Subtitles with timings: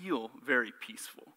[0.00, 1.34] feel very peaceful.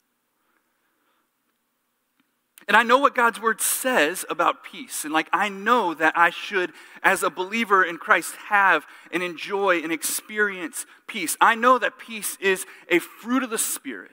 [2.68, 5.06] And I know what God's word says about peace.
[5.06, 9.82] And like, I know that I should, as a believer in Christ, have and enjoy
[9.84, 11.38] and experience peace.
[11.40, 14.12] I know that peace is a fruit of the Spirit.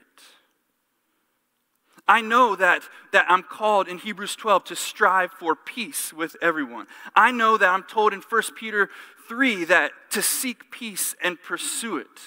[2.07, 6.85] I know that, that I'm called in Hebrews 12 to strive for peace with everyone.
[7.15, 8.89] I know that I'm told in 1 Peter
[9.27, 12.21] 3 that to seek peace and pursue it.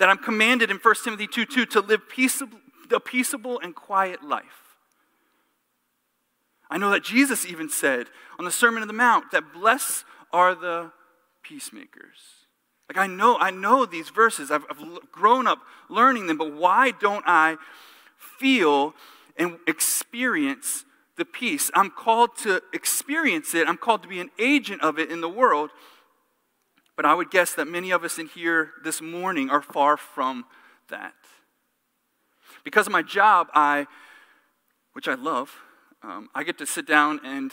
[0.00, 2.58] That I'm commanded in 1 Timothy 2 2 to live peaceable,
[2.92, 4.76] a peaceable and quiet life.
[6.70, 8.06] I know that Jesus even said
[8.38, 10.90] on the Sermon on the Mount that blessed are the
[11.42, 12.16] peacemakers.
[12.88, 14.50] Like I know, I know these verses.
[14.50, 15.58] I've, I've grown up
[15.88, 17.56] learning them, but why don't I
[18.16, 18.94] feel
[19.36, 20.84] and experience
[21.16, 21.70] the peace.
[21.74, 25.28] I'm called to experience it, I'm called to be an agent of it in the
[25.28, 25.70] world.
[27.00, 30.44] But I would guess that many of us in here this morning are far from
[30.90, 31.14] that.
[32.62, 33.86] Because of my job, I,
[34.92, 35.50] which I love,
[36.02, 37.52] um, I get to sit down and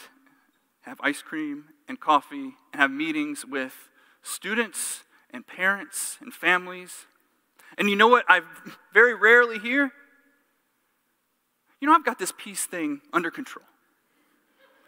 [0.81, 3.87] have ice cream and coffee and have meetings with
[4.21, 7.05] students and parents and families.
[7.77, 8.41] And you know what I
[8.93, 9.93] very rarely hear?
[11.79, 13.63] you know, I've got this peace thing under control.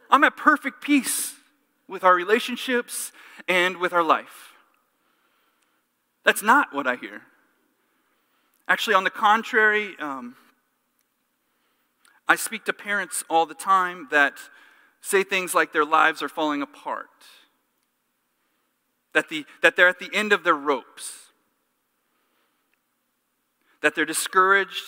[0.10, 1.34] I'm at perfect peace
[1.88, 3.14] with our relationships
[3.48, 4.49] and with our life.
[6.30, 7.24] That's not what I hear.
[8.68, 10.36] Actually, on the contrary, um,
[12.28, 14.34] I speak to parents all the time that
[15.02, 17.10] say things like their lives are falling apart,
[19.14, 21.32] that, the, that they're at the end of their ropes,
[23.82, 24.86] that they're discouraged,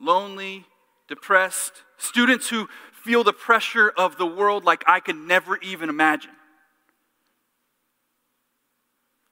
[0.00, 0.64] lonely,
[1.08, 2.70] depressed, students who
[3.02, 6.33] feel the pressure of the world like I could never even imagine.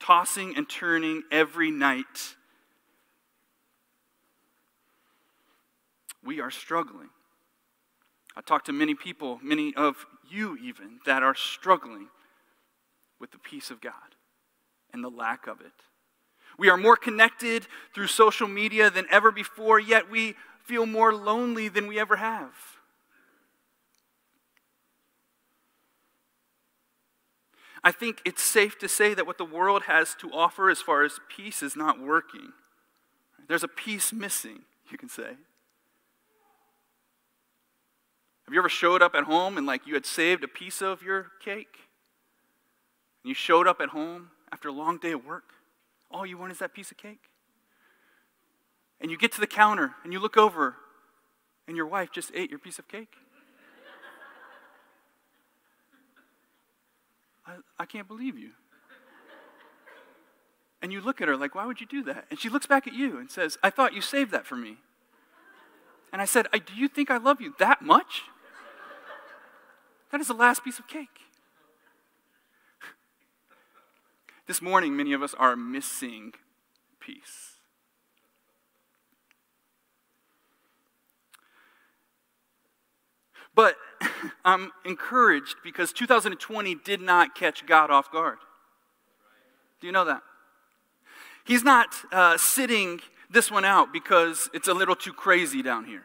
[0.03, 2.35] Tossing and turning every night.
[6.25, 7.11] We are struggling.
[8.37, 12.09] I talk to many people, many of you even, that are struggling
[13.21, 13.93] with the peace of God
[14.93, 15.73] and the lack of it.
[16.59, 20.35] We are more connected through social media than ever before, yet we
[20.65, 22.55] feel more lonely than we ever have.
[27.85, 31.03] I think it's safe to say that what the world has to offer as far
[31.05, 32.53] as peace is not working.
[33.49, 34.61] There's a piece missing,
[34.91, 35.37] you can say.
[38.45, 41.03] Have you ever showed up at home and like you had saved a piece of
[41.03, 41.77] your cake?
[43.23, 45.55] And you showed up at home after a long day of work?
[46.11, 47.31] All you want is that piece of cake?
[49.03, 50.77] and you get to the counter and you look over
[51.67, 53.17] and your wife just ate your piece of cake?
[57.47, 58.51] I, I can't believe you.
[60.81, 62.27] And you look at her like, why would you do that?
[62.31, 64.79] And she looks back at you and says, I thought you saved that for me.
[66.13, 68.23] And I said, Do you think I love you that much?
[70.11, 71.09] That is the last piece of cake.
[74.47, 76.35] This morning, many of us are missing
[77.01, 77.53] peace.
[83.55, 83.77] But
[84.45, 88.39] I'm encouraged because 2020 did not catch God off guard.
[89.81, 90.23] Do you know that?
[91.45, 93.01] He's not uh, sitting
[93.31, 96.05] this one out because it's a little too crazy down here.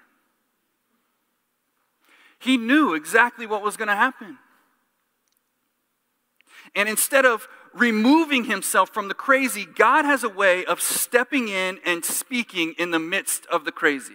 [2.39, 4.37] He knew exactly what was going to happen.
[6.75, 11.79] And instead of removing himself from the crazy, God has a way of stepping in
[11.85, 14.13] and speaking in the midst of the crazy.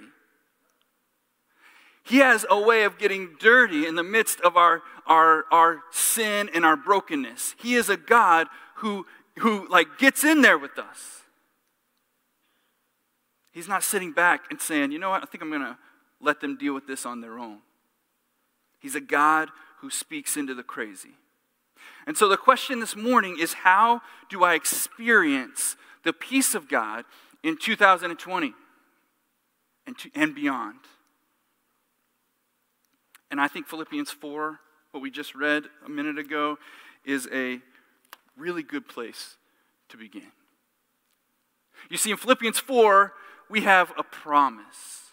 [2.05, 6.51] He has a way of getting dirty in the midst of our, our, our sin
[6.53, 7.55] and our brokenness.
[7.59, 9.07] He is a God who,
[9.39, 11.21] who like gets in there with us.
[13.53, 15.79] He's not sitting back and saying, you know what, I think I'm going to
[16.21, 17.59] let them deal with this on their own.
[18.81, 21.17] He's a God who speaks into the crazy.
[22.07, 27.05] And so the question this morning is how do I experience the peace of God
[27.43, 28.55] in 2020
[29.87, 30.79] and, to, and beyond?
[33.33, 36.59] And I think Philippians 4, what we just read a minute ago,
[37.03, 37.61] is a
[38.37, 39.37] really good place
[39.89, 40.31] to begin.
[41.89, 43.15] You see, in Philippians 4,
[43.49, 45.13] we have a promise.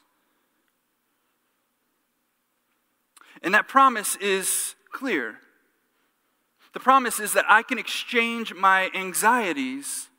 [3.42, 5.38] And that promise is clear.
[6.74, 10.10] The promise is that I can exchange my anxieties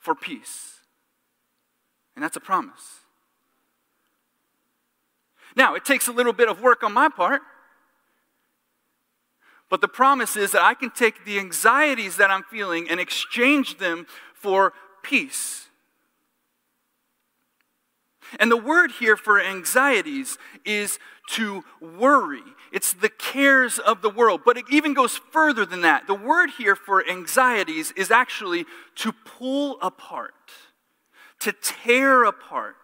[0.00, 0.80] for peace.
[2.16, 3.00] And that's a promise.
[5.56, 7.42] Now, it takes a little bit of work on my part.
[9.68, 13.78] But the promise is that I can take the anxieties that I'm feeling and exchange
[13.78, 15.68] them for peace.
[18.38, 20.98] And the word here for anxieties is
[21.30, 22.42] to worry.
[22.72, 24.42] It's the cares of the world.
[24.44, 26.06] But it even goes further than that.
[26.06, 30.34] The word here for anxieties is actually to pull apart,
[31.40, 32.76] to tear apart.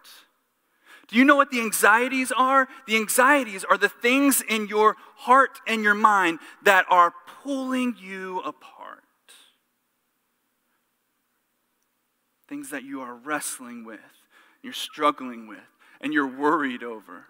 [1.07, 2.67] Do you know what the anxieties are?
[2.85, 7.13] The anxieties are the things in your heart and your mind that are
[7.43, 9.03] pulling you apart.
[12.49, 13.99] Things that you are wrestling with,
[14.61, 15.59] you're struggling with,
[16.01, 17.25] and you're worried over.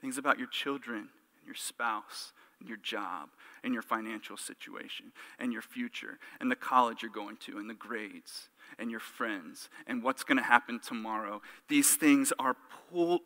[0.00, 3.30] Things about your children, and your spouse, and your job,
[3.62, 7.74] and your financial situation, and your future, and the college you're going to, and the
[7.74, 11.40] grades, and your friends, and what's going to happen tomorrow.
[11.68, 12.56] These things are
[12.90, 13.20] pull,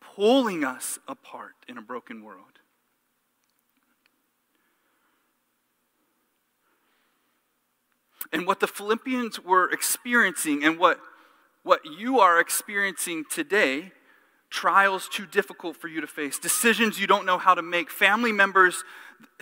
[0.00, 2.60] pulling us apart in a broken world.
[8.32, 10.98] And what the Philippians were experiencing and what,
[11.62, 13.92] what you are experiencing today
[14.50, 18.32] trials too difficult for you to face, decisions you don't know how to make, family
[18.32, 18.84] members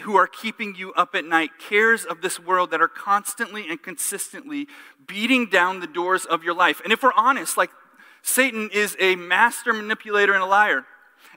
[0.01, 3.83] who are keeping you up at night, cares of this world that are constantly and
[3.83, 4.67] consistently
[5.07, 6.81] beating down the doors of your life.
[6.83, 7.71] And if we're honest, like
[8.23, 10.85] Satan is a master manipulator and a liar,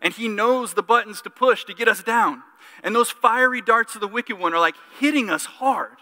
[0.02, 2.44] and he knows the buttons to push to get us down.
[2.84, 5.98] And those fiery darts of the wicked one are like hitting us hard.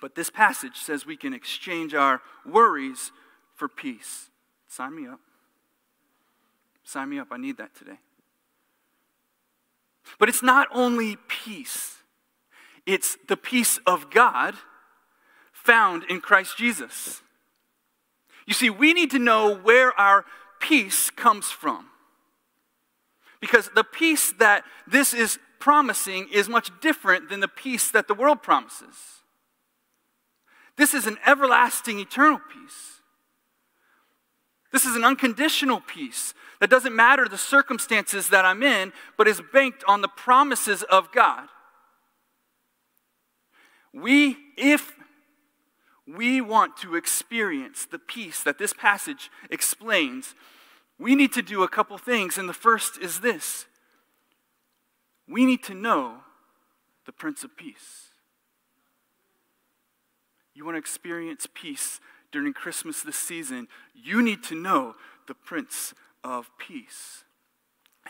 [0.00, 3.12] But this passage says we can exchange our worries
[3.54, 4.30] for peace.
[4.68, 5.20] Sign me up.
[6.82, 7.28] Sign me up.
[7.30, 7.98] I need that today.
[10.18, 11.96] But it's not only peace,
[12.86, 14.54] it's the peace of God
[15.52, 17.22] found in Christ Jesus.
[18.46, 20.26] You see, we need to know where our
[20.60, 21.86] peace comes from.
[23.40, 28.14] Because the peace that this is promising is much different than the peace that the
[28.14, 29.22] world promises.
[30.76, 32.93] This is an everlasting, eternal peace.
[34.74, 39.40] This is an unconditional peace that doesn't matter the circumstances that I'm in, but is
[39.52, 41.46] banked on the promises of God.
[43.92, 44.94] We, if
[46.08, 50.34] we want to experience the peace that this passage explains,
[50.98, 52.36] we need to do a couple things.
[52.36, 53.66] And the first is this
[55.28, 56.16] we need to know
[57.06, 58.08] the Prince of Peace.
[60.52, 62.00] You want to experience peace
[62.34, 64.96] during Christmas this season, you need to know
[65.28, 65.94] the Prince
[66.24, 67.22] of Peace.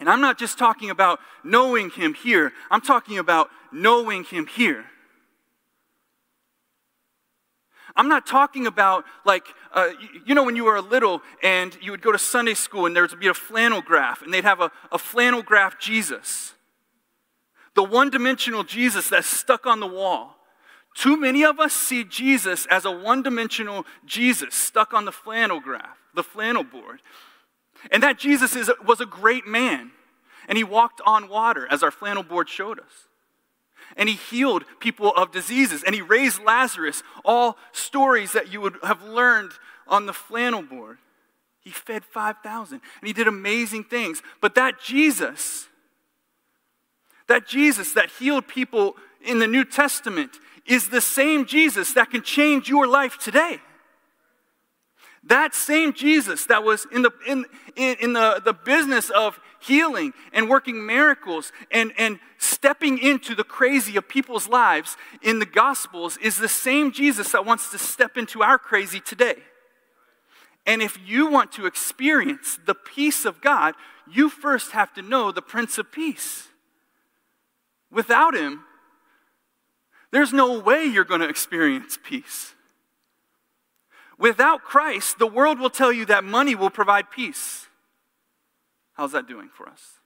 [0.01, 4.87] And I'm not just talking about knowing him here, I'm talking about knowing him here.
[7.97, 9.91] I'm not talking about like, uh,
[10.27, 12.97] you know, when you were a little and you would go to Sunday school and
[12.97, 16.55] there would be a flannel graph and they'd have a, a flannel graph Jesus.
[17.75, 20.39] The one dimensional Jesus that's stuck on the wall.
[20.95, 25.61] Too many of us see Jesus as a one dimensional Jesus stuck on the flannel
[25.61, 27.03] graph, the flannel board.
[27.91, 29.91] And that Jesus is, was a great man.
[30.49, 33.09] And he walked on water, as our flannel board showed us.
[33.97, 35.83] And he healed people of diseases.
[35.83, 39.53] And he raised Lazarus, all stories that you would have learned
[39.89, 40.99] on the flannel board.
[41.61, 42.81] He fed 5,000.
[43.01, 44.23] And he did amazing things.
[44.41, 45.67] But that Jesus,
[47.27, 52.23] that Jesus that healed people in the New Testament, is the same Jesus that can
[52.23, 53.61] change your life today.
[55.27, 57.47] That same Jesus that was in the, in,
[57.77, 63.97] in, the, the business of healing and working miracles and, and stepping into the crazy
[63.97, 68.43] of people's lives in the Gospels is the same Jesus that wants to step into
[68.43, 69.37] our crazy today.
[70.67, 73.75] And if you want to experience the peace of God,
[74.11, 76.49] you first have to know the Prince of Peace.
[77.91, 78.65] Without him,
[80.15, 82.55] there's no way you're going to experience peace.
[84.17, 87.67] Without Christ, the world will tell you that money will provide peace.
[88.93, 89.99] How's that doing for us?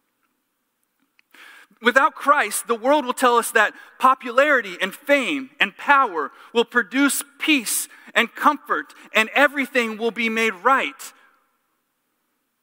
[1.83, 7.23] Without Christ, the world will tell us that popularity and fame and power will produce
[7.39, 11.13] peace and comfort and everything will be made right.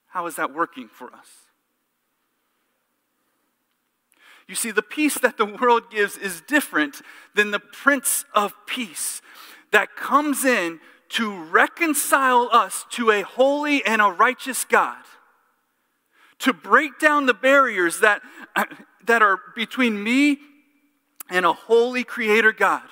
[0.07, 1.44] How is that working for us?
[4.47, 7.01] You see, the peace that the world gives is different
[7.33, 9.21] than the Prince of Peace
[9.71, 15.03] that comes in to reconcile us to a holy and a righteous God,
[16.39, 18.21] to break down the barriers that,
[19.05, 20.37] that are between me
[21.29, 22.83] and a holy Creator God.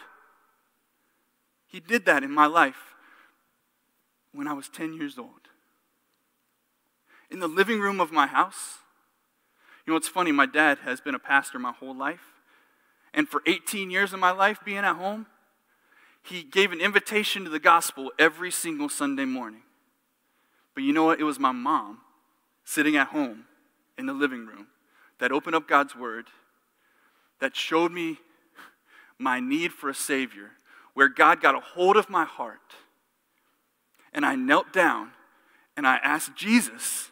[1.67, 2.95] He did that in my life
[4.31, 5.29] when I was 10 years old.
[7.29, 8.79] In the living room of my house,
[9.85, 10.31] you know what's funny?
[10.31, 12.33] My dad has been a pastor my whole life.
[13.13, 15.27] And for 18 years of my life being at home,
[16.23, 19.63] he gave an invitation to the gospel every single Sunday morning.
[20.73, 21.19] But you know what?
[21.19, 21.99] It was my mom
[22.63, 23.43] sitting at home
[23.97, 24.67] in the living room
[25.19, 26.27] that opened up God's word,
[27.39, 28.19] that showed me
[29.19, 30.51] my need for a Savior,
[30.93, 32.59] where God got a hold of my heart.
[34.13, 35.11] And I knelt down
[35.75, 37.11] and I asked Jesus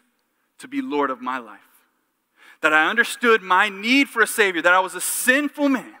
[0.58, 1.60] to be Lord of my life.
[2.62, 5.94] That I understood my need for a Savior, that I was a sinful man,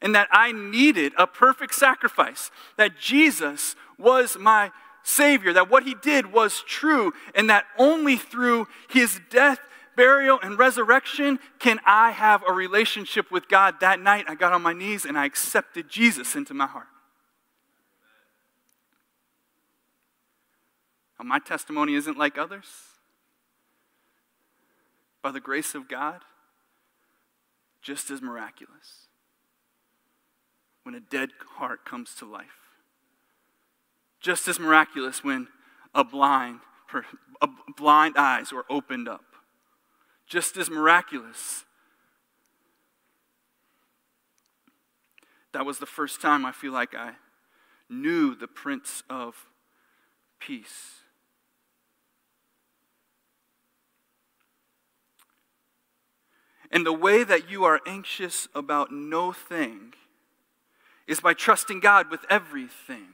[0.00, 4.70] and that I needed a perfect sacrifice, that Jesus was my
[5.02, 9.60] Savior, that what He did was true, and that only through His death
[9.96, 13.80] burial, and resurrection can I have a relationship with God.
[13.80, 16.86] That night, I got on my knees and I accepted Jesus into my heart.
[21.24, 22.66] My testimony isn't like others.
[25.22, 26.22] By the grace of God,
[27.80, 29.06] just as miraculous
[30.82, 32.46] when a dead heart comes to life.
[34.20, 35.48] Just as miraculous when
[35.94, 36.60] a blind,
[37.40, 39.32] a blind eyes were opened up
[40.32, 41.66] just as miraculous.
[45.52, 47.16] That was the first time I feel like I
[47.90, 49.46] knew the Prince of
[50.38, 51.01] Peace.
[56.72, 59.92] And the way that you are anxious about no thing
[61.06, 63.08] is by trusting God with everything.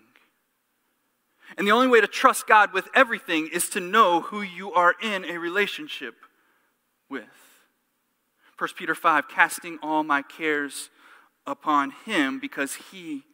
[1.57, 4.95] And the only way to trust God with everything is to know who you are
[5.03, 6.15] in a relationship
[7.11, 7.25] with.
[8.59, 10.91] 1 Peter 5 casting all my cares
[11.47, 13.25] upon him because he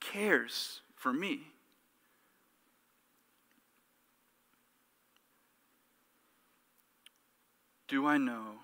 [0.00, 1.40] cares for me.
[7.88, 8.63] Do I know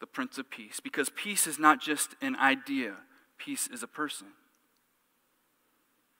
[0.00, 0.80] the Prince of Peace?
[0.80, 2.96] Because peace is not just an idea,
[3.38, 4.28] peace is a person.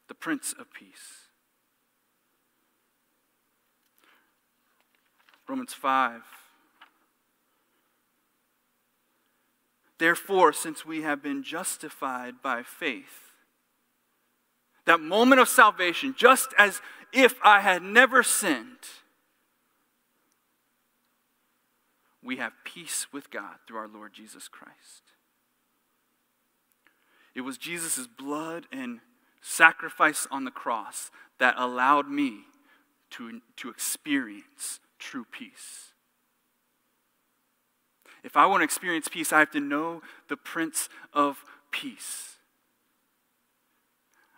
[0.08, 1.26] The Prince of Peace.
[5.48, 6.22] Romans 5
[9.98, 13.32] Therefore, since we have been justified by faith,
[14.84, 16.80] that moment of salvation, just as
[17.12, 18.86] if I had never sinned,
[22.26, 25.12] we have peace with God through our Lord Jesus Christ.
[27.34, 29.00] It was Jesus' blood and
[29.40, 32.40] sacrifice on the cross that allowed me
[33.10, 35.92] to, to experience true peace.
[38.24, 42.35] If I want to experience peace, I have to know the Prince of Peace.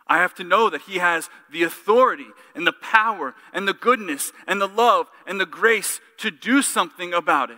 [0.09, 2.25] I have to know that He has the authority
[2.55, 7.13] and the power and the goodness and the love and the grace to do something
[7.13, 7.57] about it.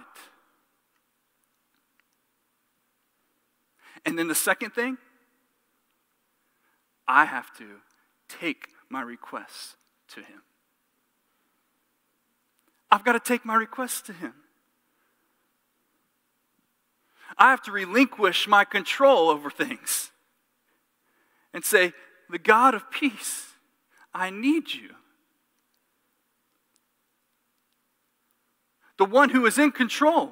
[4.05, 4.97] And then the second thing,
[7.07, 7.65] I have to
[8.27, 9.77] take my requests
[10.09, 10.41] to Him.
[12.91, 14.33] I've got to take my requests to Him.
[17.37, 20.11] I have to relinquish my control over things
[21.53, 21.93] and say,
[22.31, 23.47] The God of peace,
[24.13, 24.91] I need you.
[28.97, 30.31] The one who is in control,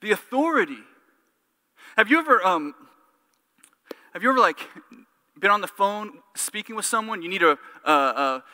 [0.00, 0.78] the authority.
[1.96, 2.74] Have you ever, um,
[4.14, 4.58] have you ever like
[5.38, 7.20] been on the phone speaking with someone?
[7.20, 8.44] You need a, a, a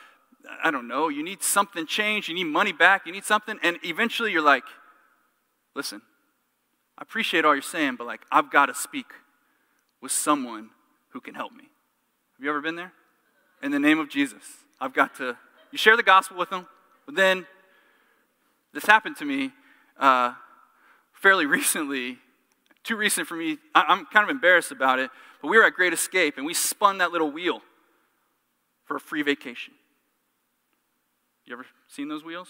[0.63, 3.77] I don't know, you need something changed, you need money back, you need something, and
[3.83, 4.63] eventually you're like,
[5.75, 6.01] listen,
[6.97, 9.05] I appreciate all you're saying, but like, I've got to speak
[10.01, 10.71] with someone
[11.09, 11.69] who can help me.
[12.41, 12.91] Have you ever been there?
[13.61, 14.41] In the name of Jesus,
[14.79, 15.37] I've got to.
[15.71, 16.65] You share the gospel with them,
[17.05, 17.45] but then
[18.73, 19.51] this happened to me
[19.99, 20.33] uh,
[21.13, 22.17] fairly recently.
[22.83, 23.59] Too recent for me.
[23.75, 26.55] I, I'm kind of embarrassed about it, but we were at Great Escape and we
[26.55, 27.61] spun that little wheel
[28.85, 29.75] for a free vacation.
[31.45, 32.47] You ever seen those wheels?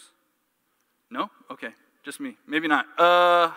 [1.10, 1.29] No?
[1.51, 1.71] Okay,
[2.05, 2.38] just me.
[2.48, 2.86] Maybe not.
[2.98, 3.51] Uh,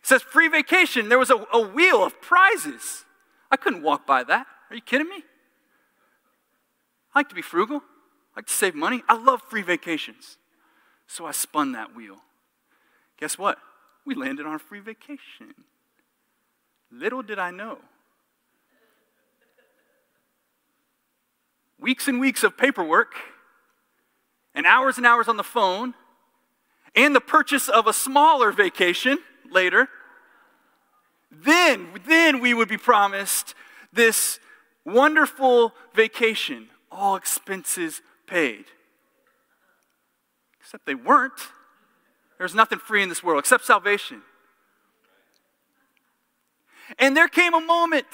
[0.00, 1.10] it says free vacation.
[1.10, 3.04] There was a, a wheel of prizes.
[3.50, 4.46] I couldn't walk by that.
[4.70, 5.22] Are you kidding me?
[7.14, 7.76] I like to be frugal.
[8.34, 9.02] I like to save money.
[9.08, 10.36] I love free vacations.
[11.06, 12.16] So I spun that wheel.
[13.18, 13.58] Guess what?
[14.04, 15.54] We landed on a free vacation.
[16.90, 17.78] Little did I know.
[21.80, 23.14] Weeks and weeks of paperwork,
[24.54, 25.94] and hours and hours on the phone,
[26.94, 29.18] and the purchase of a smaller vacation
[29.50, 29.88] later
[31.30, 33.54] then, then we would be promised
[33.92, 34.40] this
[34.92, 38.64] wonderful vacation, all expenses paid.
[40.60, 41.40] Except they weren't.
[42.38, 44.22] There's nothing free in this world except salvation.
[46.98, 48.06] And there came a moment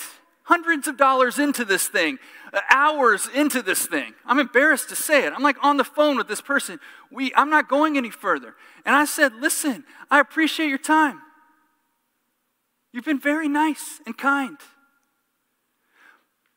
[0.44, 2.18] hundreds of dollars into this thing,
[2.52, 4.14] uh, hours into this thing.
[4.26, 5.32] I'm embarrassed to say it.
[5.32, 6.80] I'm like on the phone with this person.
[7.10, 8.54] We, I'm not going any further.
[8.84, 11.20] And I said, Listen, I appreciate your time.
[12.92, 14.58] You've been very nice and kind.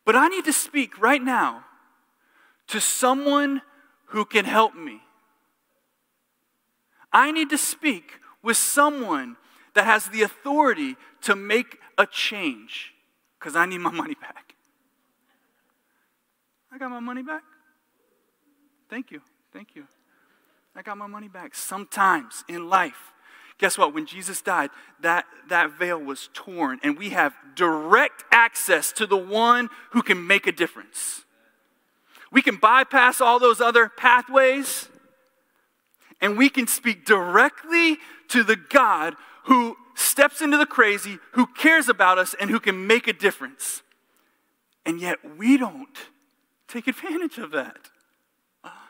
[0.08, 1.66] But I need to speak right now
[2.68, 3.62] to someone
[4.06, 5.02] who can help me.
[7.12, 9.36] I need to speak with someone
[9.74, 12.94] that has the authority to make a change
[13.38, 14.56] because I need my money back.
[16.72, 17.44] I got my money back.
[18.90, 19.20] Thank you.
[19.52, 19.88] Thank you.
[20.74, 21.54] I got my money back.
[21.54, 23.12] Sometimes in life,
[23.58, 23.94] guess what?
[23.94, 24.70] When Jesus died,
[25.02, 30.28] that, that veil was torn, and we have direct access to the one who can
[30.28, 31.24] make a difference.
[32.32, 34.90] We can bypass all those other pathways,
[36.22, 37.98] and we can speak directly
[38.30, 42.86] to the God who steps into the crazy, who cares about us, and who can
[42.86, 43.82] make a difference.
[44.86, 45.98] And yet we don't
[46.68, 47.90] take advantage of that.
[48.64, 48.90] Ah,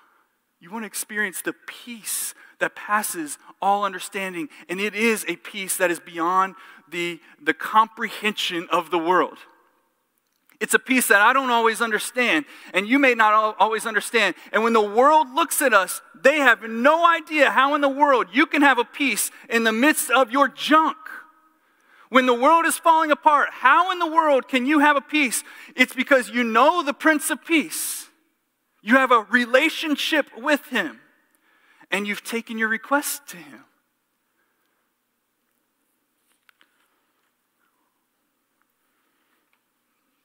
[0.60, 5.78] you want to experience the peace that passes all understanding, and it is a peace
[5.78, 6.56] that is beyond
[6.90, 9.38] the, the comprehension of the world.
[10.60, 14.36] It's a peace that I don't always understand, and you may not always understand.
[14.52, 18.28] And when the world looks at us, they have no idea how in the world
[18.34, 20.98] you can have a peace in the midst of your junk.
[22.10, 25.44] When the world is falling apart, how in the world can you have a peace?
[25.76, 28.08] It's because you know the Prince of Peace.
[28.82, 31.00] You have a relationship with him,
[31.92, 33.64] and you've taken your request to him.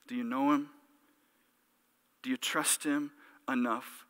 [0.09, 0.69] Do you know him?
[2.23, 3.13] Do you trust him
[3.49, 4.07] enough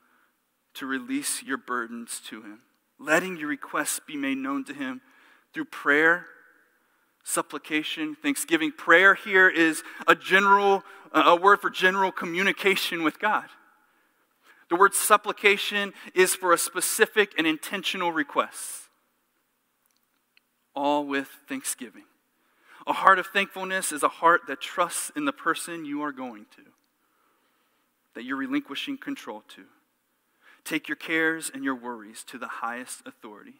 [0.74, 2.62] to release your burdens to him?
[2.98, 5.00] Letting your requests be made known to him
[5.52, 6.26] through prayer,
[7.24, 8.72] supplication, thanksgiving.
[8.72, 10.82] Prayer here is a general
[11.14, 13.44] a word for general communication with God.
[14.72, 18.88] The word supplication is for a specific and intentional request.
[20.74, 22.04] All with thanksgiving.
[22.86, 26.46] A heart of thankfulness is a heart that trusts in the person you are going
[26.56, 26.62] to,
[28.14, 29.64] that you're relinquishing control to.
[30.64, 33.56] Take your cares and your worries to the highest authority.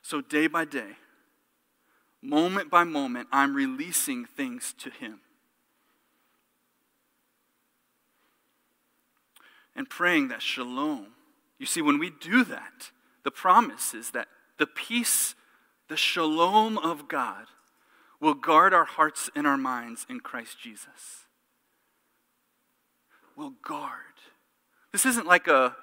[0.00, 0.92] So, day by day,
[2.22, 5.20] moment by moment, I'm releasing things to Him.
[9.78, 11.06] And praying that shalom.
[11.56, 12.90] You see, when we do that,
[13.22, 14.26] the promise is that
[14.58, 15.36] the peace,
[15.88, 17.46] the shalom of God,
[18.20, 21.28] will guard our hearts and our minds in Christ Jesus.
[23.36, 24.00] Will guard.
[24.90, 25.76] This isn't like a,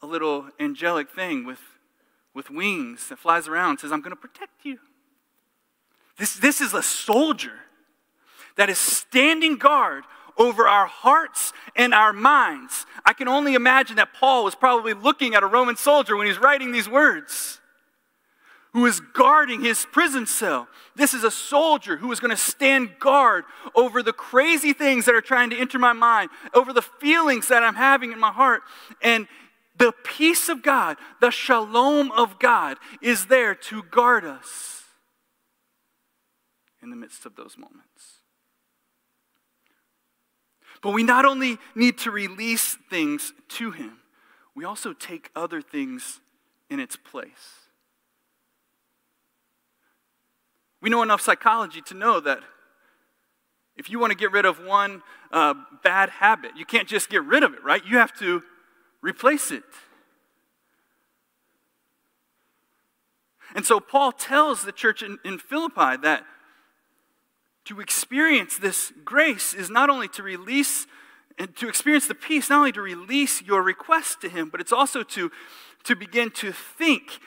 [0.00, 1.60] a little angelic thing with,
[2.32, 4.78] with wings that flies around and says, I'm going to protect you.
[6.16, 7.58] This, this is a soldier
[8.56, 10.04] that is standing guard
[10.36, 12.86] over our hearts and our minds.
[13.04, 16.38] I can only imagine that Paul was probably looking at a Roman soldier when he's
[16.38, 17.60] writing these words,
[18.72, 20.68] who is guarding his prison cell.
[20.94, 25.14] This is a soldier who is going to stand guard over the crazy things that
[25.14, 28.62] are trying to enter my mind, over the feelings that I'm having in my heart.
[29.02, 29.26] And
[29.76, 34.84] the peace of God, the shalom of God, is there to guard us
[36.82, 38.19] in the midst of those moments.
[40.82, 43.98] But we not only need to release things to Him,
[44.54, 46.20] we also take other things
[46.68, 47.68] in its place.
[50.80, 52.40] We know enough psychology to know that
[53.76, 57.24] if you want to get rid of one uh, bad habit, you can't just get
[57.24, 57.84] rid of it, right?
[57.84, 58.42] You have to
[59.02, 59.62] replace it.
[63.54, 66.24] And so Paul tells the church in, in Philippi that
[67.70, 70.88] to experience this grace is not only to release
[71.38, 74.72] and to experience the peace, not only to release your request to Him, but it's
[74.72, 75.30] also to,
[75.84, 77.20] to begin to think,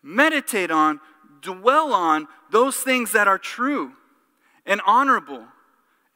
[0.00, 1.00] meditate on,
[1.42, 3.90] dwell on those things that are true
[4.64, 5.42] and honorable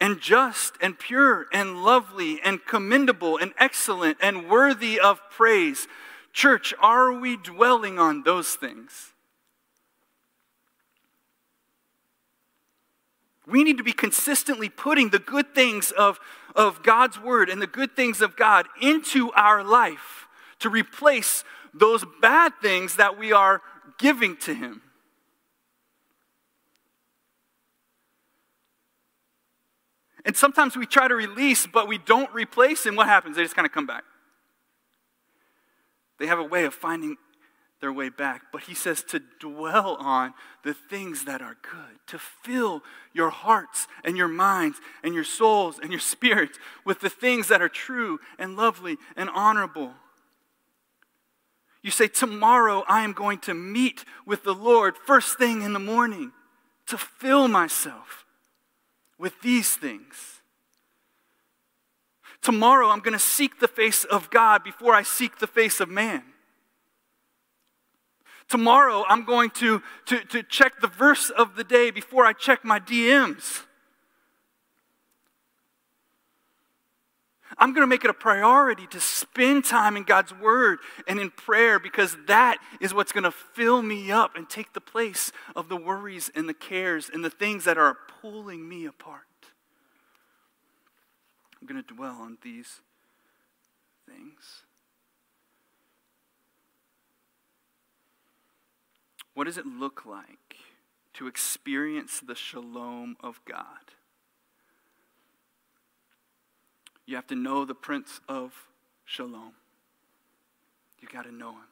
[0.01, 5.89] and just and pure and lovely and commendable and excellent and worthy of praise.
[6.33, 9.12] Church, are we dwelling on those things?
[13.47, 16.21] We need to be consistently putting the good things of,
[16.55, 20.29] of God's word and the good things of God into our life
[20.61, 21.43] to replace
[21.75, 23.63] those bad things that we are
[23.99, 24.83] giving to Him.
[30.25, 33.37] And sometimes we try to release, but we don't replace, and what happens?
[33.37, 34.05] They just kind of come back.
[36.19, 37.17] They have a way of finding
[37.83, 38.45] their way back.
[38.51, 42.81] But he says to dwell on the things that are good, to fill
[43.13, 47.61] your hearts and your minds and your souls and your spirits with the things that
[47.61, 49.93] are true and lovely and honorable.
[51.83, 55.79] You say, Tomorrow I am going to meet with the Lord first thing in the
[55.79, 56.33] morning
[56.87, 58.25] to fill myself
[59.19, 60.41] with these things.
[62.43, 65.89] Tomorrow I'm going to seek the face of God before I seek the face of
[65.89, 66.23] man.
[68.53, 72.67] Tomorrow, I'm going to, to, to check the verse of the day before I check
[72.67, 73.63] my DMs.
[77.57, 81.31] I'm going to make it a priority to spend time in God's Word and in
[81.31, 85.71] prayer because that is what's going to fill me up and take the place of
[85.71, 89.23] the worries and the cares and the things that are pulling me apart.
[91.59, 92.81] I'm going to dwell on these
[94.07, 94.65] things.
[99.35, 100.57] What does it look like
[101.15, 103.93] to experience the shalom of God?
[107.07, 108.53] You have to know the Prince of
[109.05, 109.53] Shalom.
[111.01, 111.69] You got to know him.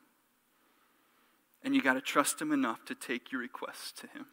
[1.63, 4.27] And you got to trust him enough to take your requests to him.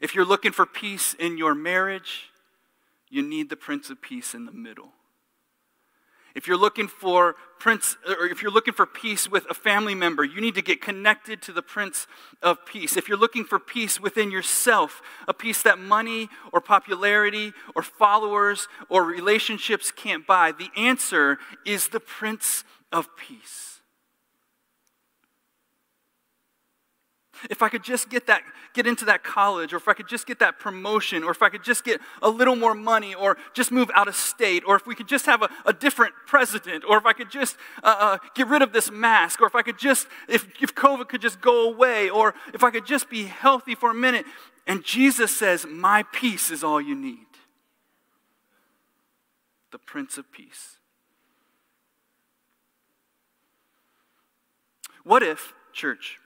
[0.00, 2.30] If you're looking for peace in your marriage,
[3.08, 4.92] you need the Prince of Peace in the middle.
[6.34, 10.24] If you're looking for prince or if you're looking for peace with a family member,
[10.24, 12.06] you need to get connected to the prince
[12.42, 12.96] of peace.
[12.96, 18.68] If you're looking for peace within yourself, a peace that money or popularity or followers
[18.88, 23.73] or relationships can't buy, the answer is the prince of peace.
[27.50, 30.26] If I could just get that get into that college or if I could just
[30.26, 33.70] get that promotion or if I could just get a little more money or just
[33.70, 36.98] move out of state or if we could just have a, a different president or
[36.98, 39.78] if I could just uh, uh, get rid of this mask or if I could
[39.78, 43.74] just if, if COVID could just go away or if I could just be healthy
[43.74, 44.26] for a minute.
[44.66, 47.18] And Jesus says my peace is all you need.
[49.70, 50.78] The prince of peace.
[55.04, 56.18] What if church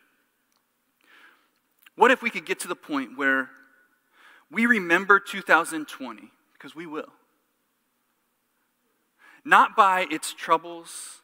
[1.99, 3.51] what if we could get to the point where
[4.53, 7.13] we remember 2020, because we will,
[9.45, 11.23] not by its troubles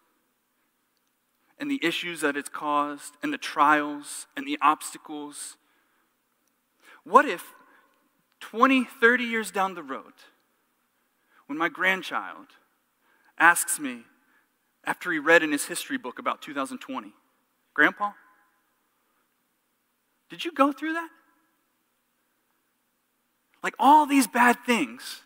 [1.60, 5.56] and the issues that it's caused and the trials and the obstacles.
[7.04, 7.52] What if
[8.40, 10.12] 20, 30 years down the road,
[11.46, 12.48] when my grandchild
[13.38, 14.02] asks me,
[14.84, 17.12] after he read in his history book about 2020,
[17.72, 18.10] Grandpa,
[20.34, 21.10] did you go through that?
[23.62, 25.22] Like all these bad things.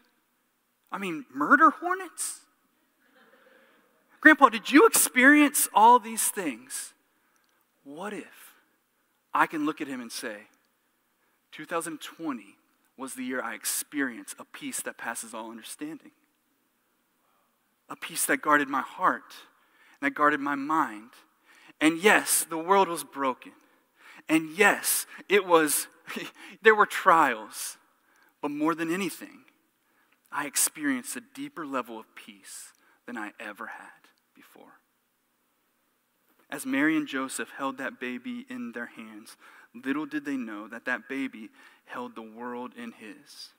[0.92, 2.40] I mean, murder hornets?
[4.20, 6.92] Grandpa, did you experience all these things?
[7.84, 8.52] What if
[9.32, 10.42] I can look at him and say,
[11.52, 12.56] 2020
[12.98, 16.10] was the year I experienced a peace that passes all understanding?
[17.88, 19.32] A peace that guarded my heart,
[20.00, 21.10] and that guarded my mind.
[21.80, 23.52] And yes, the world was broken.
[24.28, 25.88] And yes, it was,
[26.62, 27.76] there were trials,
[28.42, 29.44] but more than anything,
[30.30, 32.72] I experienced a deeper level of peace
[33.06, 34.80] than I ever had before.
[36.50, 39.36] As Mary and Joseph held that baby in their hands,
[39.74, 41.50] little did they know that that baby
[41.86, 43.52] held the world in his.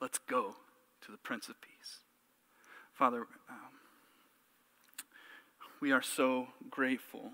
[0.00, 0.56] Let's go
[1.02, 2.00] to the Prince of Peace.
[2.92, 3.56] Father, um,
[5.80, 7.32] we are so grateful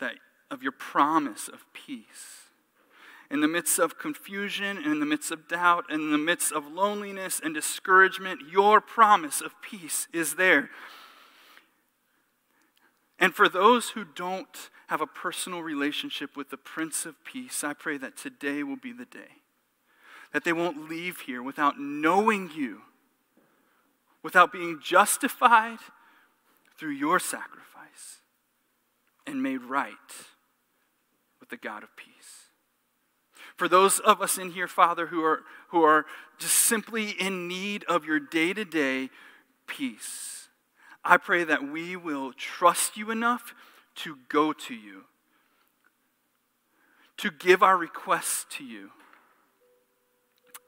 [0.00, 0.14] that
[0.50, 2.50] of your promise of peace.
[3.30, 6.50] In the midst of confusion, and in the midst of doubt, and in the midst
[6.50, 10.70] of loneliness and discouragement, your promise of peace is there.
[13.18, 17.74] And for those who don't have a personal relationship with the Prince of Peace, I
[17.74, 19.42] pray that today will be the day.
[20.32, 22.82] That they won't leave here without knowing you,
[24.22, 25.78] without being justified
[26.78, 27.68] through your sacrifice
[29.28, 29.94] and made right
[31.38, 32.48] with the God of peace.
[33.56, 36.06] For those of us in here, Father, who are, who are
[36.38, 39.10] just simply in need of your day to day
[39.66, 40.48] peace,
[41.04, 43.54] I pray that we will trust you enough
[43.96, 45.04] to go to you,
[47.18, 48.90] to give our requests to you,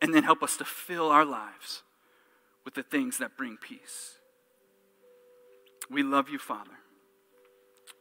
[0.02, 1.82] and then help us to fill our lives
[2.64, 4.14] with the things that bring peace.
[5.90, 6.70] We love you, Father.